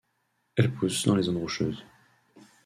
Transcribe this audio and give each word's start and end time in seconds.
Elle 0.55 0.73
pousse 0.73 1.05
dans 1.05 1.15
les 1.15 1.21
zones 1.21 1.37
rocheuses. 1.37 1.85